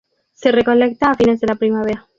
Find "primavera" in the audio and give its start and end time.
1.53-2.07